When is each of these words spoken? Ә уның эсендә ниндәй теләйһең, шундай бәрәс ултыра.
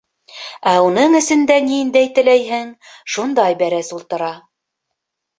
Ә 0.69 0.71
уның 0.83 1.17
эсендә 1.17 1.57
ниндәй 1.65 2.07
теләйһең, 2.15 2.71
шундай 3.17 3.57
бәрәс 3.61 3.91
ултыра. 3.99 4.31